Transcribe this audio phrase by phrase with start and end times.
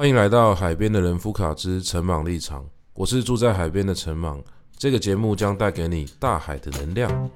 [0.00, 4.42] 欢迎来到海边的人夫卡之陈茻立场，我是住在海边的陈茻。
[4.78, 7.30] 这个节目将带给你大海的能量。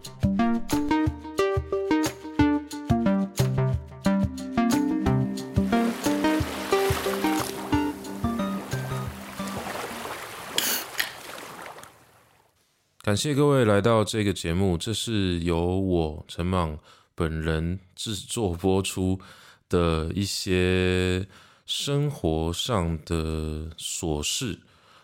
[13.02, 16.78] 感谢各位来到这个节目，这是由我陈莽
[17.14, 19.20] 本人制作播出
[19.68, 21.26] 的一些
[21.66, 24.58] 生活上的琐事。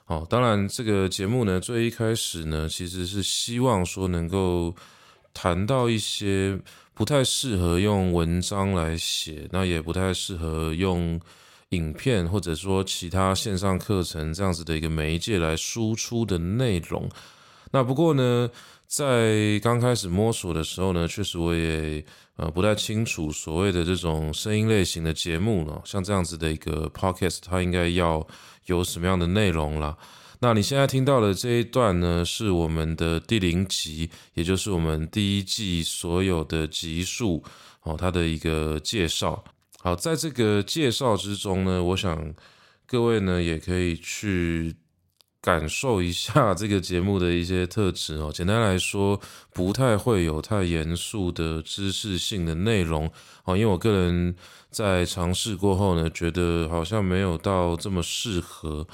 [0.06, 4.74] 哦，当然，这个节目呢，最一开始呢，其实是希望说能够
[5.32, 6.58] 谈到一些
[6.94, 11.20] 不太适合用文章来写，那也不太适合用
[11.68, 17.08] 影片或者说其他线上课程这样子的一个媒介来输出的内容。
[17.70, 18.50] 那不过呢，
[18.90, 22.04] 在刚开始摸索的时候呢，确实我也
[22.34, 28.26] 呃不太清楚所谓的这种声音类型的节目呢，像这样子的一个 podcast，它应该要
[28.66, 29.96] 有什么样的内容啦。
[30.40, 37.44] 那你现在听到的这一段呢，是我们的第零集，也就是我们第一季所有的集数
[37.84, 39.44] 哦，它的一个介绍。
[39.78, 42.34] 好，在这个介绍之中呢，我想
[42.88, 44.74] 各位呢也可以去。
[45.42, 48.30] 感受一下 这个节目的一些特质哦。
[48.32, 49.20] 简单来说，
[49.52, 53.10] 不太会有太严肃的知识性的内容
[53.44, 53.56] 哦。
[53.56, 54.34] 因为我个人
[54.70, 58.86] 在尝试过后呢，觉得好像没有到这么适合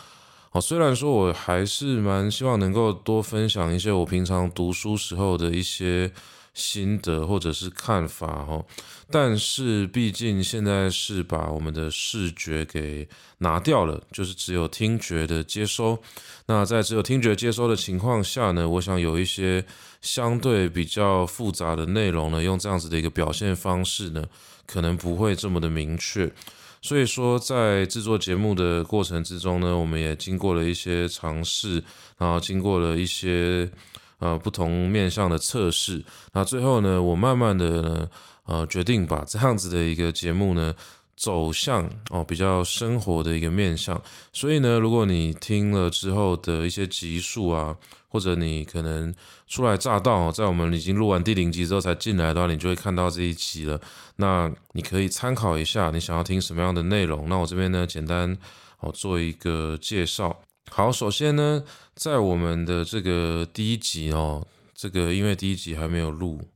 [0.52, 0.60] 哦。
[0.60, 6.12] 虽然说我还是蛮希望能够多分享一些我平常读书时候的一些。
[6.56, 8.64] 心得或者是看法哦，
[9.10, 13.06] 但是毕竟现在是把我们的视觉给
[13.38, 16.02] 拿掉了，就是只有听觉的接收。
[16.46, 19.62] 那在只有听觉接收的情况下呢，我想有一些
[20.00, 24.24] 相对比较复杂的内容呢，用这样子的一个表现方式呢，
[24.66, 26.32] 可能不会这么的明确。
[26.80, 31.84] 所以说，在制作节目的过程之中呢，我们也经过了一些尝试，
[32.16, 33.70] 然后经过了一些。
[34.18, 38.08] 呃，不同面向的测试，那最后呢，我慢慢的呢，
[38.46, 40.74] 呃，决定把这样子的一个节目呢，
[41.14, 44.00] 走向哦比较生活的一个面向。
[44.32, 47.76] 所以呢，如果你听了之后的一些集数啊，
[48.08, 49.14] 或者你可能
[49.46, 53.78] 初来乍到，在我们已经录完第零集之后才进来的话，你就会看到这一集了。
[54.16, 57.28] 那你可以参考一下，你想要听什么样的内容？
[57.28, 58.34] 那我这边呢，简单
[58.80, 60.40] 哦做一个介绍。
[60.70, 66.48] 好，首先呢，在我们的这个第一集哦，这个因为第一集还没有录，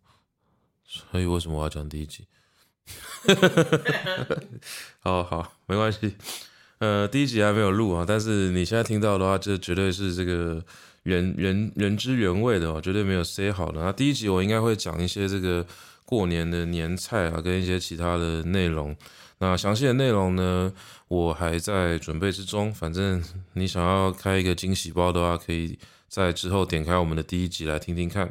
[0.84, 2.26] 所以为什么我要讲第一集？
[5.00, 6.14] 好好，没关系，
[6.78, 10.62] 呃，第一集还没有录啊，但是你现在听到的话，这绝对是这个
[11.04, 13.80] 原原原汁原味的哦，绝对没有塞好的。
[13.80, 15.66] 那第一集我应该会讲一些这个
[16.04, 18.94] 过年的年菜啊，跟一些其他的内容。
[19.42, 20.70] 那详细的内容呢，
[21.08, 22.70] 我还在准备之中。
[22.70, 23.24] 反正
[23.54, 25.78] 你想要开一个惊喜包的话，可以
[26.08, 28.30] 在之后点开我们的第一集来听听看。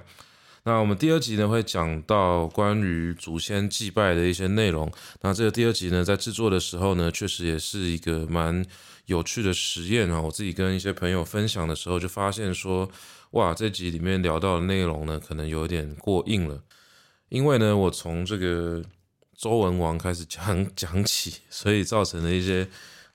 [0.66, 4.92] 那我们第二集呢，会讲到关于祖先祭拜的一些内容。
[5.22, 8.64] 那这个第二集呢，在制作的时候呢，确实也是一个蛮
[9.08, 10.22] 有趣的实验啊。
[10.22, 12.88] 我自己跟一些朋友分享的时候，就发现说，
[13.32, 16.62] 哇，这集里面聊到的内容呢，可能有点过硬了。
[17.30, 18.84] 因为呢，我从这个。
[19.40, 22.68] 周文王开始讲讲起，所以造成了一些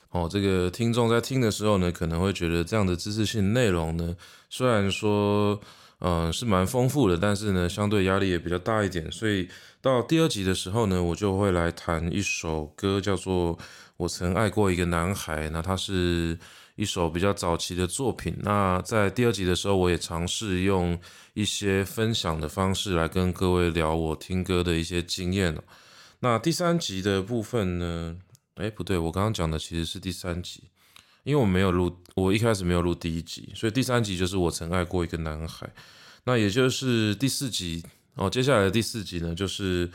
[0.08, 4.16] 哦，这个听众在听的时候呢，可能会觉得这样的知识性内容呢，
[4.48, 5.60] 虽然说
[6.00, 9.10] 嗯、是蛮丰富的，但是呢，相对压力也比较大一点。
[9.12, 9.48] 所以
[9.80, 13.56] 到第二集的时候呢，我就会来谈一首歌，叫做
[13.96, 15.46] 《我曾爱过一个男孩》。
[15.50, 16.38] 那它是
[16.76, 18.34] 一首比较早期的作品。
[18.40, 20.98] 那在第二集的时候，我也尝试用
[21.32, 25.56] 一些分享的方式来跟各位聊我听歌的一些经验。
[26.24, 28.16] 那第三集的部分呢？
[28.54, 30.62] 诶，不对，我刚刚讲的其实是第三集，
[31.22, 35.70] 因为我没有录，我一开始没有录第一集，所以第三集就是我曾爱过一个男孩。
[36.24, 39.90] 那也就是第四集哦，接下来的第四集呢，就是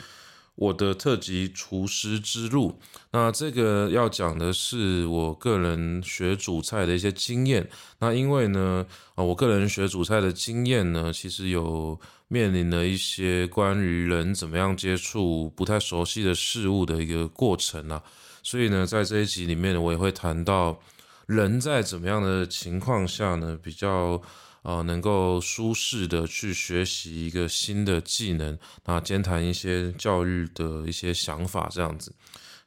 [0.54, 2.80] 我的特辑厨师之路。
[3.12, 7.68] 那这个要讲的是我个人学煮菜的一些经验。
[7.98, 8.86] 那因为呢，
[9.16, 12.00] 啊，我个人学煮菜的经验呢，其实有。
[12.32, 18.02] 面临了一些关于人怎么样接触不太熟悉的事物的一个过程啊，
[18.44, 20.80] 所以呢，在这一集里面呢，我也会谈到
[21.26, 24.22] 人在怎么样的情况下呢，比较
[24.62, 32.14] 呃能够舒适的去学习一个新的技能，那兼谈一些教育的一些想法这样子。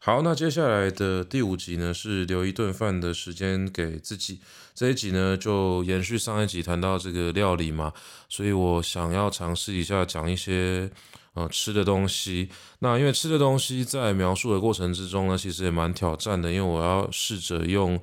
[0.04, 4.40] 好，那接下来的第五集呢，是留一顿饭的时间给自己。
[4.74, 7.92] 这一集呢，就延续上一集谈到这个料理嘛，
[8.28, 10.90] 所以我想要尝试一下讲一些
[11.34, 12.48] 呃吃的东西。
[12.80, 17.96] 那因为吃的东西在描述的过程之中呢，其实也蛮挑战的，因为我要试着用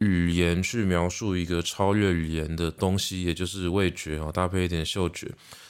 [0.00, 5.26] 语言去描述一个超越语言的东西，也就是味觉啊，搭配一点嗅觉。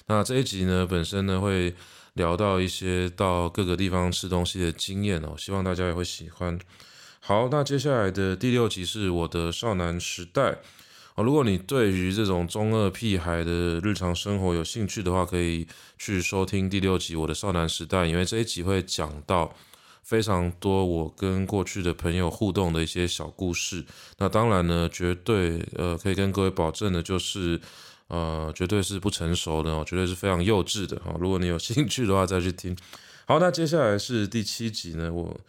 [0.09, 1.73] 那这一集呢，本身呢会
[2.17, 6.59] 聊到一些到各个地方吃东西的经验哦，希望大家也会喜欢。
[7.21, 10.59] 好，那接下来的第六集是我的少男时代
[11.15, 11.25] 哦。
[11.25, 15.67] 如果你对于这种中二屁孩的日常生活有兴趣的话，可以
[15.99, 19.53] 去收听第六集《我的少男时代》，因为这一集会讲到
[20.03, 23.85] 非常多我跟过去的朋友互动的一些小故事。
[24.19, 27.61] 那当然呢，绝对呃可以跟各位保证的就是，
[28.09, 31.15] 呃，绝对是不成熟的哦，绝对是非常幼稚的哈。
[31.19, 32.77] 如果你有 兴趣的话，再去听。
[33.27, 35.41] 好，那接下来是第七集呢，我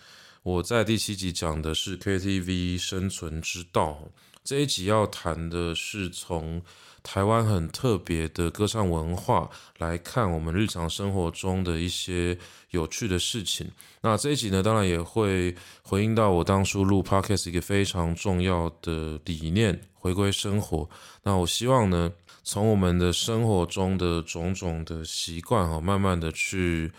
[0.44, 4.09] 我在第七集讲的是 KTV 生存之道。
[4.44, 6.62] 这一集要谈的是从
[7.09, 12.38] 台湾很特别的歌唱文化来看我们日常生活中的一些
[12.71, 13.65] 有趣的事情。
[14.01, 20.88] 那这一集呢，当然也会回应到我当初录 Podcast 一个非常重要的理念——回归生活。
[21.24, 22.12] 那我希望呢，
[22.44, 26.92] 从我们的生活中的种种的习惯哈，慢慢的去。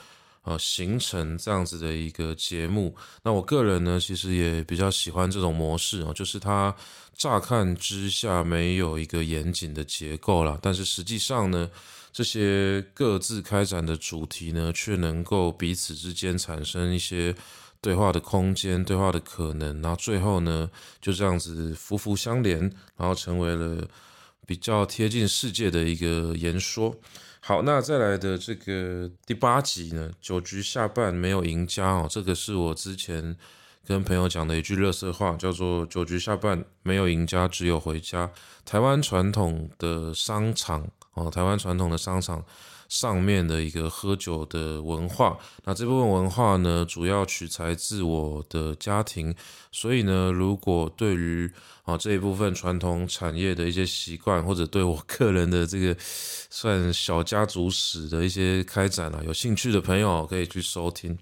[0.48, 6.74] 呃，形成这样子的一个节目，那我个人呢，其实也比较喜欢这种模式哦，就是它
[7.14, 11.68] 乍看之下没有一个严谨的结构啦，但是实际上呢，
[12.14, 17.34] 这些各自开展的主题呢，却能够彼此之间产生一些
[17.82, 20.70] 对话的空间、对话的可能，然后最后呢，
[21.02, 22.58] 就这样子福福相连，
[22.96, 23.86] 然后成为了
[24.46, 26.96] 比较贴近世界的一个言说。
[27.48, 33.34] 好，那再来的这个第八集呢，酒局下半没有赢家哦，这个是我之前
[33.86, 38.30] 跟朋友讲的一句热色话，叫做“酒局下半没有赢家，只有回家”。
[38.66, 42.44] 台湾传统的商场哦，台湾传统的商场。
[42.88, 49.35] 上面的一个喝酒的文化，那这部分文化呢，主要取材自我的家庭，
[49.70, 51.50] 所以呢，如果对于
[51.85, 61.19] 啊这一部分传统产业的一些习惯，或者对我个人的这个算小家族史的一些开展啊，有兴趣的朋友可以去收听。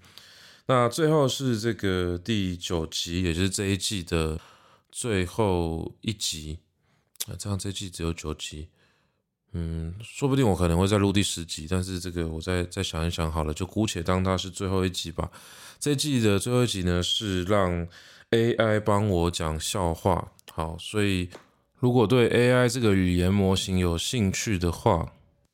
[0.66, 4.38] 那最后是这个第九集，也就是这一季的
[4.92, 6.60] 最后一集
[7.26, 8.68] 啊，这样这季只有九集。
[9.58, 15.30] 嗯，说不定我可能会再录第十集，但是这个我再再想一想好了，就姑且当它是最后一集吧。
[15.80, 17.88] 这季的最后一集呢，是让
[18.32, 20.30] AI 帮我讲笑话。
[20.52, 21.30] 好，所以
[21.78, 25.10] 如果对 AI 这个语言模型有兴趣的话，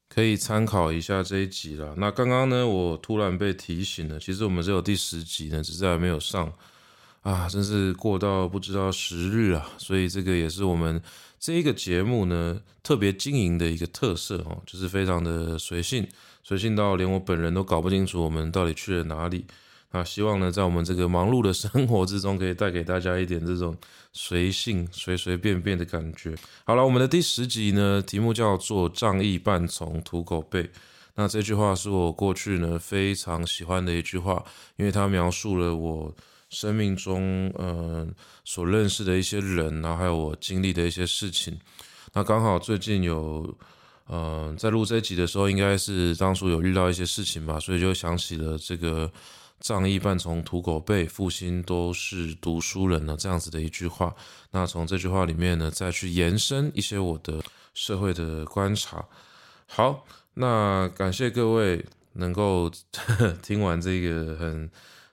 [0.08, 1.94] 可以参考一下这一集啦。
[1.96, 6.52] 那刚刚呢，我突然被提醒了，其实我们只有第十集呢，只是还没有上
[7.22, 9.66] 啊，真是过到不知道时日啊。
[9.78, 11.02] 所以这个也是我们。
[11.40, 16.06] 这一个节目呢，特别经营的一个特色哦，就是非常的随性，
[16.44, 19.44] 随性到连我本人都搞不清楚我们到底去了哪里。
[19.90, 23.76] 那希望呢，在我们这个忙碌的生活之中，可以带给大家一点这种
[24.12, 26.32] 随性、随随便便的感觉。
[26.64, 30.70] 好了，我们的第十集呢，题目叫做“仗义半从土狗辈”。
[31.16, 34.44] 那这句话是我过去呢非常喜欢的一句话，
[34.76, 36.14] 因为它描述了我。
[36.52, 38.14] 生命中，嗯、
[38.44, 41.58] 所认识的一些人，然后还有我经历的一些事情，
[42.12, 43.56] 那刚好最近有，
[44.10, 49.10] 嗯、呃，在录这一集的时候，应该是当初有遇到一些事情吧，所以就想起了这个
[49.60, 54.14] “仗义半从土狗辈，复兴都是读书人”呢，这样子的一句话。
[54.50, 57.42] 那从这句话里面呢，再去延伸一些我的
[57.72, 59.02] 社会的观察。
[59.66, 60.04] 好，
[60.34, 61.82] 那感谢各位
[62.12, 62.70] 能够
[63.42, 64.70] 听完这个很。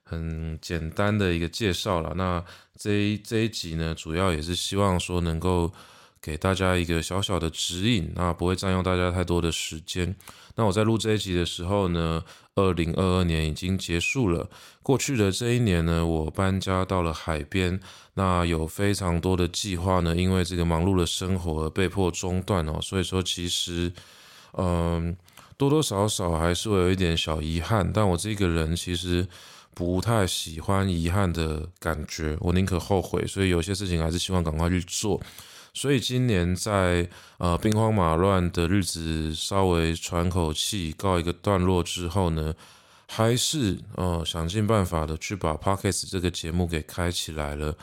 [0.10, 2.14] 很简单的一个介绍了。
[2.16, 2.44] 那
[2.76, 5.72] 这一这一集呢，主要也是希望说能够
[6.22, 10.16] 给大家一个小小的指引，那不会占用大家太多的时间。
[10.56, 12.24] 那我在录这一集的时候呢，
[12.56, 14.50] 二零二二年已经结束了。
[14.82, 17.80] 过去的这一年呢，我搬家到了海边，
[18.16, 22.80] 那有非常多的计划呢，因为这个忙碌的生活而被迫中断哦。
[22.82, 23.92] 所以说，其实，
[24.54, 25.16] 嗯，
[25.56, 27.90] 多多少少还是会有一点小遗憾。
[27.94, 29.28] 但我这个人其实。
[29.80, 35.22] 不太喜欢遗憾的感觉，我宁可后悔，所以有些事情还是希望赶快去做。
[35.74, 37.08] 所以今年在
[37.38, 42.54] 呃兵荒马乱的日子稍微喘口气，告一个段落之后呢，
[43.08, 47.74] 还是呃想尽办法的去把 Podcast 这个节目给开起来了。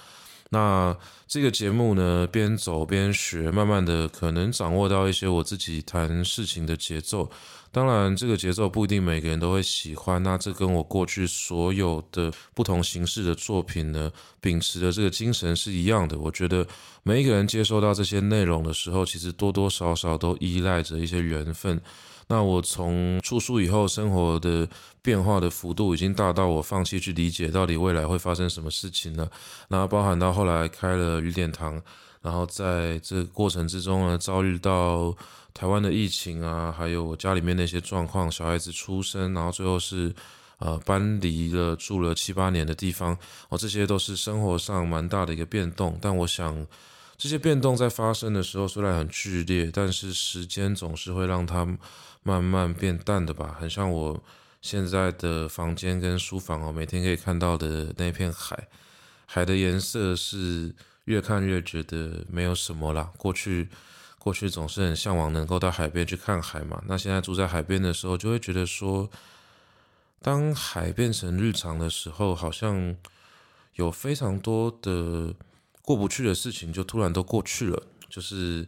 [0.51, 0.95] 那
[1.27, 7.31] 这个节目呢，边走边学，慢慢的可能掌握到一些我自己谈事情的节奏。
[7.77, 10.23] 当然，这个节奏不一定每个人都会喜欢。
[10.23, 16.19] 那这跟我过去所有的不同形式的作品呢，秉持的这个精神是一样的。
[16.19, 16.67] 我觉得
[17.03, 21.79] 每一个人接收到这些内容的时候，其实多多少少都依赖着一些缘分。
[22.29, 24.67] 那我从出书以后，生活的
[25.03, 29.31] 变化的幅度已经大到我放弃去理解到底未来会发生什么事情了。
[29.69, 31.79] 那包含到后来开了雨点堂，
[32.23, 35.15] 然后在这个过程之中呢，遭遇到
[35.57, 40.15] 台湾的疫情啊，还有我家里面那些状况，小孩子出生，然后最后是
[40.59, 43.17] 呃搬离了住了七八年的地方，
[43.49, 45.99] 哦，这些都是生活上蛮大的一个变动。
[46.03, 46.67] 但我想。
[47.19, 51.65] 这些变动在发生的时候虽然很剧烈，但是时间总是会让它
[52.23, 53.57] 慢慢变淡的吧。
[53.59, 54.23] 很像我
[54.61, 58.69] 现在的房间跟书房哦，每天可以看到的那片海，
[59.25, 60.75] 海的颜色是
[61.07, 63.11] 越看越觉得没有什么啦。
[63.17, 63.71] 过去
[64.27, 66.83] 过去总是很向往能够到海边去看海嘛。
[66.89, 69.09] 那现在住在海边的时候，就会觉得说，
[70.21, 72.97] 当海变成日常的时候，好像
[73.75, 75.33] 有非常多的。
[75.81, 78.67] 过不去的事情就突然都过去了，就是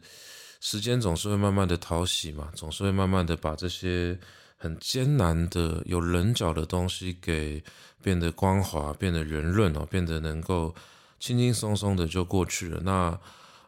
[0.60, 4.16] 时间总是会慢慢的淘洗嘛，总是会慢慢的把这些
[4.56, 7.60] 很艰难的、有棱角的东西给
[8.00, 10.72] 变得光滑、变得圆润哦，变得能够
[11.18, 12.80] 轻轻松松的就过去了。
[12.84, 13.18] 那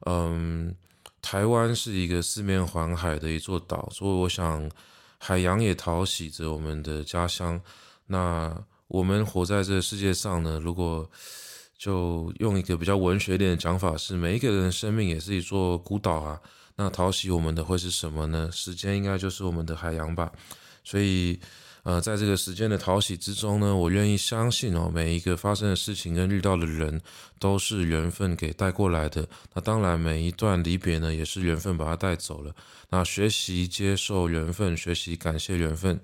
[0.06, 0.72] 嗯，
[1.22, 4.70] 台湾是一个四面环海的一座岛，所以我想
[5.18, 7.60] 海洋也淘洗着我们的家乡。
[8.06, 8.56] 那
[8.88, 11.08] 我们活在这个世界上呢，如果
[11.78, 16.40] 就用一个比较文学点的讲法是，每一个人的生命也是一座孤岛啊。
[16.76, 18.50] 那淘洗我们的会是什么呢？
[18.52, 20.32] 时间应该就是我们的海洋吧。
[20.82, 21.38] 所以，
[21.82, 27.00] 呃，在这个时间的淘洗之中呢，我愿意相信哦，每一个发生的事情跟遇到的人
[27.38, 29.26] 都是缘分给带过来的。
[29.54, 32.54] 那当然，每一段离别呢，也是缘分把它带走了。
[32.90, 36.00] 那学习接受缘分，学习感谢缘分，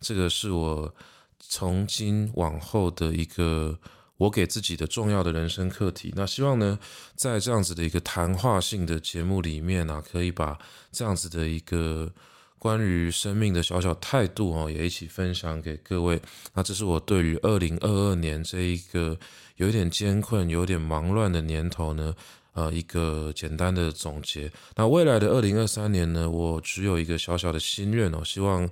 [0.00, 0.94] 这个是我
[1.38, 3.78] 从今往后的一个。
[4.20, 6.78] 我给自己的重要的人生课题，那希望呢，
[7.16, 10.58] 在这样子的一个谈话性的节目里面啊，可以把
[10.92, 12.12] 这样子的一个
[12.60, 16.20] 关于生命的小小态度哦，也一起分享给各位。
[16.54, 19.18] 那这是我对于二零二二年这一个
[19.56, 22.14] 有一点艰困、有点忙乱的年头呢，
[22.52, 24.48] 呃，一个简单的总结。
[24.76, 28.68] 那未来的二零二三年呢，我只有一个小小的心愿哦，希望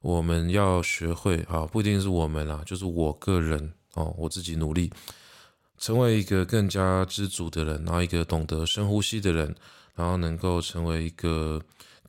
[0.00, 3.72] 我们要学会啊，不一定是我们啦，就是我个人。
[3.94, 4.88] 哦，我自己努力
[5.76, 9.52] 成为一个更加知足的人，然后一个懂得深呼吸的人，
[9.96, 11.60] 然后能够成为一个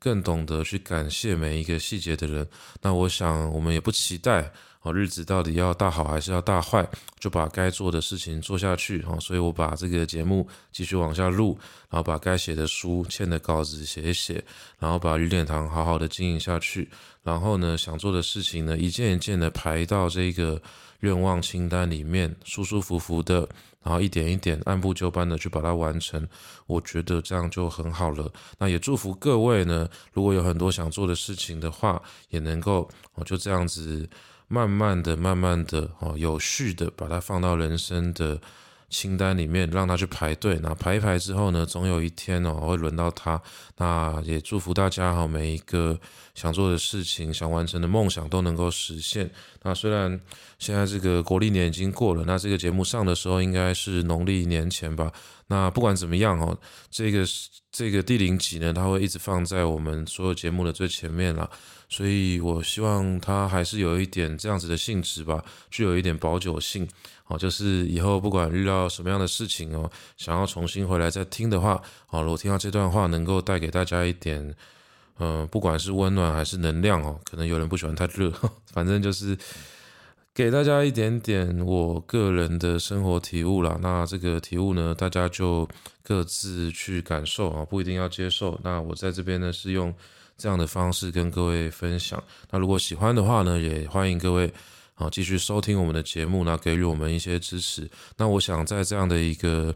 [0.02, 2.44] 更懂得去感谢每一个细节的人。
[2.80, 4.52] 那我想，我们也不期待
[4.82, 6.86] 哦，日子到底要大好还是要大坏，
[7.18, 9.16] 就把该做的事情做下去哦。
[9.20, 11.58] 所以我把这个节目继续往下录，
[11.88, 14.44] 然后把该写的书、欠的稿子写一写，
[14.78, 16.90] 然后把雨点堂好好的经营下去。
[17.22, 20.60] 然后呢，想做的事情呢，一件一件的排到这个。
[21.02, 23.40] 愿望清单里面舒舒服服的，
[23.82, 26.24] 然后一点一点按部就班的去把它完成，
[26.68, 28.32] 我觉得这样就很好了。
[28.56, 34.08] 那也祝福各位呢，如果有很多想做的事情的话，也能够哦就这样子
[34.48, 38.40] 慢慢的、慢慢的哦有序的把它放到人生的
[38.88, 40.58] 清单里面，让他去排队。
[40.62, 43.40] 那排一排之后呢，总有一天哦会轮到他。
[43.78, 45.98] 那也祝福大家哈，每一个
[46.34, 49.30] 想做的事情、想完成的梦想都能够实现。
[49.62, 50.20] 那虽然
[50.58, 55.10] 现在这个国历年已经过了，那这个节目上的时候应该是农历年前吧。
[55.48, 56.56] 那不管怎么样哦，
[56.90, 57.24] 这个
[57.70, 61.48] 这个第零集呢，它会一直放在我们所有节目的最前面啦。
[61.88, 66.88] 所以我希望它还是有一点这样子的性质吧，具有一点保久性。
[67.26, 71.80] 哦，就是以后不管遇到什么样的事情哦，想要重新回来再听的话，
[72.10, 74.54] 哦，我听到这段话能够带给大家一点，
[75.18, 78.30] 嗯、不管是温暖还是能量哦，可能有人不喜欢太热，
[78.72, 79.38] 反正就是
[80.34, 83.78] 给大家一点点我个人的生活体悟啦。
[83.82, 85.68] 那这个体悟呢，大家就
[86.02, 88.58] 各自去感受啊，不一定要接受。
[88.62, 89.94] 那我在这边呢是用
[90.38, 92.22] 这样的方式跟各位分享。
[92.50, 94.52] 那如果喜欢的话呢，也欢迎各位。
[94.96, 97.90] 啊，继续收听我们的节目，那给予我们一些支持。
[98.18, 99.74] 那我想在这样的一个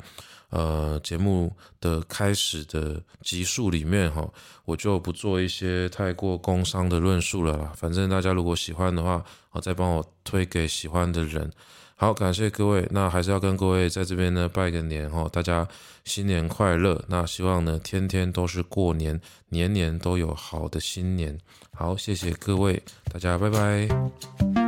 [0.51, 4.29] 呃节目的开始的集数里面，哈，
[4.65, 7.73] 我就不做一些太过工商的论述了啦。
[7.77, 11.51] 反正大家如果喜欢的话，好，再帮我推给喜欢的人。
[11.99, 12.87] 好，感谢各位。
[12.91, 15.67] 那还是要跟各位在这边呢拜个年哈，大家
[16.05, 17.03] 新年快乐。
[17.09, 21.39] 那希望呢天天都是过年，年年都有好的新年。
[21.73, 24.66] 好，谢谢各位，大家拜拜。